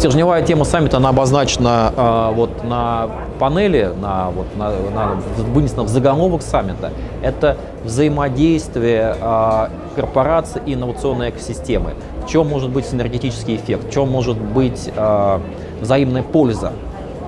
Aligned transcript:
Стержневая 0.00 0.42
тема 0.42 0.64
саммита, 0.64 0.96
она 0.96 1.10
обозначена 1.10 1.92
э, 1.94 2.32
вот 2.34 2.64
на 2.64 3.10
панели, 3.38 3.92
на, 4.00 4.30
вот, 4.30 4.46
на, 4.56 4.70
на, 4.70 5.20
вынесена 5.52 5.82
в 5.82 5.88
заголовок 5.88 6.40
саммита. 6.40 6.90
Это 7.20 7.58
взаимодействие 7.84 9.14
э, 9.20 9.68
корпораций 9.96 10.62
и 10.64 10.72
инновационной 10.72 11.28
экосистемы. 11.28 11.90
В 12.24 12.30
чем 12.30 12.48
может 12.48 12.70
быть 12.70 12.86
синергетический 12.86 13.56
эффект, 13.56 13.88
в 13.88 13.90
чем 13.90 14.10
может 14.10 14.38
быть 14.38 14.90
э, 14.96 15.38
взаимная 15.82 16.22
польза 16.22 16.72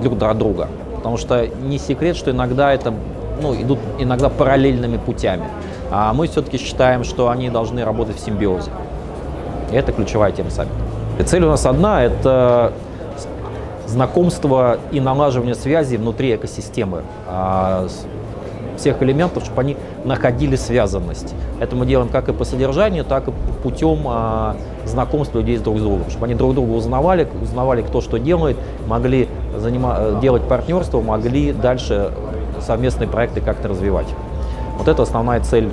друг 0.00 0.16
для 0.16 0.32
друга. 0.32 0.68
Потому 0.94 1.16
что 1.16 1.48
не 1.48 1.76
секрет, 1.76 2.16
что 2.16 2.30
иногда 2.30 2.72
это 2.72 2.94
ну, 3.42 3.52
идут 3.60 3.80
иногда 3.98 4.28
параллельными 4.28 4.96
путями. 4.96 5.42
А 5.90 6.14
мы 6.14 6.28
все-таки 6.28 6.56
считаем, 6.56 7.02
что 7.02 7.30
они 7.30 7.50
должны 7.50 7.84
работать 7.84 8.18
в 8.18 8.24
симбиозе. 8.24 8.70
И 9.72 9.74
это 9.74 9.90
ключевая 9.90 10.30
тема 10.30 10.50
саммита. 10.50 10.99
И 11.20 11.22
цель 11.22 11.44
у 11.44 11.48
нас 11.48 11.66
одна– 11.66 12.02
это 12.04 12.72
знакомство 13.86 14.78
и 14.90 15.00
налаживание 15.00 15.54
связи 15.54 15.96
внутри 15.96 16.34
экосистемы 16.34 17.02
а, 17.26 17.88
всех 18.78 19.02
элементов, 19.02 19.44
чтобы 19.44 19.60
они 19.60 19.76
находили 20.04 20.56
связанность. 20.56 21.34
Это 21.60 21.76
мы 21.76 21.84
делаем 21.84 22.08
как 22.08 22.30
и 22.30 22.32
по 22.32 22.44
содержанию, 22.44 23.04
так 23.04 23.28
и 23.28 23.32
путем 23.62 23.98
а, 24.06 24.56
знакомства 24.86 25.40
людей 25.40 25.58
с 25.58 25.60
друг 25.60 25.76
с 25.78 25.82
другом, 25.82 26.08
чтобы 26.08 26.24
они 26.24 26.34
друг 26.34 26.54
друга 26.54 26.70
узнавали, 26.70 27.28
узнавали, 27.42 27.82
кто 27.82 28.00
что 28.00 28.16
делает, 28.16 28.56
могли 28.86 29.28
занима- 29.58 30.18
делать 30.22 30.44
партнерство, 30.44 31.02
могли 31.02 31.52
дальше 31.52 32.12
совместные 32.60 33.08
проекты 33.08 33.42
как-то 33.42 33.68
развивать. 33.68 34.06
Вот 34.78 34.88
это 34.88 35.02
основная 35.02 35.40
цель 35.40 35.68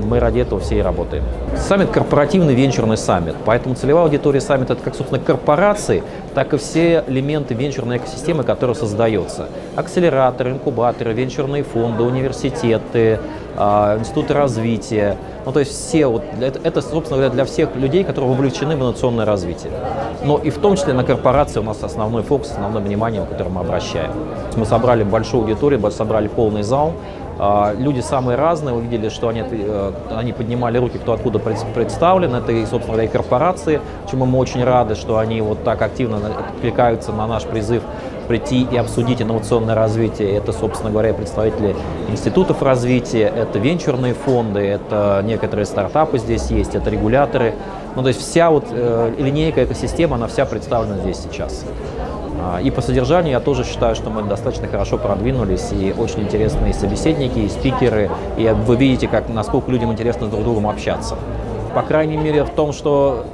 мы 0.00 0.20
ради 0.20 0.40
этого 0.40 0.60
все 0.60 0.78
и 0.78 0.82
работаем. 0.82 1.24
Саммит– 1.56 1.90
корпоративный 1.92 2.54
венчурный 2.54 2.96
саммит, 2.96 3.36
поэтому 3.44 3.74
целевая 3.74 4.04
аудитория 4.04 4.40
саммита– 4.40 4.72
это 4.74 4.82
как, 4.82 4.94
собственно, 4.94 5.20
корпорации, 5.20 6.02
так 6.34 6.52
и 6.54 6.56
все 6.56 7.04
элементы 7.06 7.54
венчурной 7.54 7.98
экосистемы, 7.98 8.44
которые 8.44 8.76
создаются. 8.76 9.48
Акселераторы, 9.76 10.52
инкубаторы, 10.52 11.12
венчурные 11.12 11.62
фонды, 11.62 12.02
университеты, 12.02 13.20
а, 13.56 13.98
институты 13.98 14.34
развития. 14.34 15.16
Ну, 15.44 15.52
то 15.52 15.60
есть 15.60 15.72
все, 15.72 16.06
вот, 16.06 16.22
это, 16.40 16.80
собственно 16.80 17.18
говоря, 17.18 17.30
для 17.30 17.44
всех 17.44 17.74
людей, 17.76 18.04
которые 18.04 18.30
вовлечены 18.30 18.76
в 18.76 18.78
инновационное 18.78 19.24
развитие. 19.24 19.72
Но 20.24 20.38
и 20.38 20.50
в 20.50 20.58
том 20.58 20.76
числе 20.76 20.92
на 20.92 21.04
корпорации 21.04 21.60
у 21.60 21.62
нас 21.62 21.82
основной 21.82 22.22
фокус, 22.22 22.50
основное 22.50 22.82
внимание, 22.82 23.24
которое 23.28 23.50
мы 23.50 23.60
обращаем. 23.60 24.12
Мы 24.56 24.66
собрали 24.66 25.02
большую 25.02 25.42
аудиторию, 25.42 25.90
собрали 25.90 26.28
полный 26.28 26.62
зал, 26.62 26.94
люди 27.78 28.00
самые 28.00 28.36
разные, 28.36 28.74
вы 28.74 28.82
видели, 28.82 29.08
что 29.08 29.28
они, 29.28 29.42
э, 29.48 29.92
они 30.10 30.32
поднимали 30.32 30.78
руки, 30.78 30.98
кто 30.98 31.12
откуда 31.12 31.38
представлен. 31.38 32.34
Это, 32.34 32.52
и, 32.52 32.66
собственно 32.66 33.00
и 33.00 33.08
корпорации, 33.08 33.80
чему 34.10 34.26
мы 34.26 34.38
очень 34.38 34.62
рады, 34.64 34.94
что 34.94 35.18
они 35.18 35.40
вот 35.40 35.64
так 35.64 35.80
активно 35.82 36.18
откликаются 36.18 37.12
на 37.12 37.26
наш 37.26 37.44
призыв 37.44 37.82
прийти 38.28 38.62
и 38.70 38.76
обсудить 38.76 39.20
инновационное 39.20 39.74
развитие. 39.74 40.36
Это, 40.36 40.52
собственно 40.52 40.92
говоря, 40.92 41.12
представители 41.14 41.74
институтов 42.08 42.62
развития, 42.62 43.32
это 43.34 43.58
венчурные 43.58 44.14
фонды, 44.14 44.60
это 44.60 45.20
некоторые 45.24 45.66
стартапы 45.66 46.18
здесь 46.18 46.50
есть, 46.50 46.76
это 46.76 46.90
регуляторы. 46.90 47.54
Ну, 47.96 48.02
то 48.02 48.08
есть 48.08 48.20
вся 48.20 48.50
вот 48.50 48.66
э, 48.70 49.14
линейка 49.18 49.64
экосистема, 49.64 50.14
она 50.14 50.28
вся 50.28 50.44
представлена 50.44 50.98
здесь 50.98 51.16
сейчас. 51.16 51.64
А, 52.42 52.60
и 52.60 52.70
по 52.70 52.80
содержанию 52.80 53.32
я 53.32 53.40
тоже 53.40 53.64
считаю, 53.64 53.94
что 53.94 54.10
мы 54.10 54.22
достаточно 54.22 54.66
хорошо 54.66 54.96
продвинулись, 54.98 55.72
и 55.72 55.94
очень 55.96 56.22
интересные 56.22 56.72
собеседники, 56.72 57.38
и 57.38 57.48
спикеры, 57.48 58.10
и 58.38 58.48
вы 58.48 58.76
видите, 58.76 59.08
как, 59.08 59.28
насколько 59.28 59.70
людям 59.70 59.92
интересно 59.92 60.26
друг 60.26 60.40
с 60.40 60.44
другом 60.44 60.66
общаться. 60.66 61.16
По 61.74 61.82
крайней 61.82 62.16
мере, 62.16 62.44
в 62.44 62.50
том, 62.50 62.72
что 62.72 63.26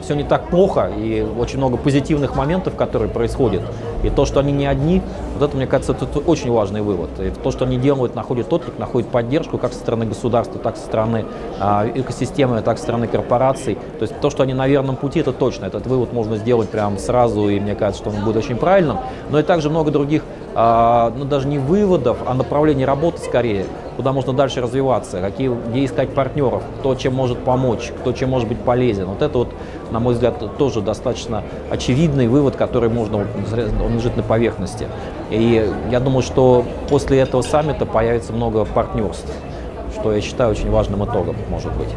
все 0.00 0.14
не 0.14 0.24
так 0.24 0.48
плохо, 0.48 0.90
и 0.96 1.22
очень 1.22 1.58
много 1.58 1.76
позитивных 1.76 2.36
моментов, 2.36 2.76
которые 2.76 3.10
происходят. 3.10 3.62
И 4.02 4.10
то, 4.10 4.24
что 4.26 4.40
они 4.40 4.52
не 4.52 4.66
одни, 4.66 5.02
вот 5.34 5.48
это, 5.48 5.56
мне 5.56 5.66
кажется, 5.66 5.92
это 5.92 6.18
очень 6.20 6.50
важный 6.50 6.82
вывод. 6.82 7.10
И 7.18 7.30
то, 7.30 7.50
что 7.50 7.64
они 7.64 7.78
делают, 7.78 8.14
находит 8.14 8.52
отклик, 8.52 8.78
находит 8.78 9.08
поддержку 9.08 9.58
как 9.58 9.72
со 9.72 9.80
стороны 9.80 10.06
государства, 10.06 10.60
так 10.60 10.76
со 10.76 10.84
стороны 10.84 11.24
э, 11.60 11.92
экосистемы, 11.94 12.60
так 12.62 12.78
со 12.78 12.84
стороны 12.84 13.08
корпораций. 13.08 13.76
То 13.98 14.02
есть 14.02 14.20
то, 14.20 14.30
что 14.30 14.44
они 14.44 14.54
на 14.54 14.68
верном 14.68 14.96
пути, 14.96 15.20
это 15.20 15.32
точно. 15.32 15.66
Этот 15.66 15.86
вывод 15.86 16.12
можно 16.12 16.36
сделать 16.36 16.68
прямо 16.68 16.98
сразу, 16.98 17.48
и 17.48 17.58
мне 17.58 17.74
кажется, 17.74 18.02
что 18.02 18.16
он 18.16 18.24
будет 18.24 18.36
очень 18.36 18.56
правильным. 18.56 18.98
Но 19.30 19.38
и 19.40 19.42
также 19.42 19.68
много 19.70 19.90
других 19.90 20.22
ну, 20.58 21.24
даже 21.24 21.46
не 21.46 21.58
выводов, 21.58 22.18
а 22.26 22.34
направлений 22.34 22.84
работы 22.84 23.18
скорее, 23.18 23.66
куда 23.96 24.12
можно 24.12 24.32
дальше 24.32 24.60
развиваться, 24.60 25.20
какие, 25.20 25.48
где 25.68 25.84
искать 25.84 26.12
партнеров, 26.14 26.64
кто 26.80 26.96
чем 26.96 27.14
может 27.14 27.38
помочь, 27.38 27.92
кто 28.00 28.12
чем 28.12 28.30
может 28.30 28.48
быть 28.48 28.58
полезен. 28.58 29.06
Вот 29.06 29.22
это 29.22 29.38
вот, 29.38 29.48
на 29.92 30.00
мой 30.00 30.14
взгляд, 30.14 30.56
тоже 30.58 30.80
достаточно 30.80 31.44
очевидный 31.70 32.26
вывод, 32.26 32.56
который 32.56 32.88
можно, 32.88 33.18
он 33.18 33.94
лежит 33.94 34.16
на 34.16 34.24
поверхности. 34.24 34.88
И 35.30 35.72
я 35.92 36.00
думаю, 36.00 36.22
что 36.22 36.64
после 36.90 37.20
этого 37.20 37.42
саммита 37.42 37.86
появится 37.86 38.32
много 38.32 38.64
партнерств, 38.64 39.32
что 39.94 40.12
я 40.12 40.20
считаю 40.20 40.50
очень 40.50 40.70
важным 40.70 41.04
итогом, 41.04 41.36
может 41.50 41.72
быть. 41.76 41.90